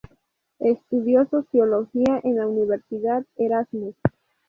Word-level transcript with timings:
Estudió 0.57 1.27
sociología 1.29 2.19
en 2.23 2.37
la 2.37 2.47
Universidad 2.47 3.23
Erasmus. 3.37 3.93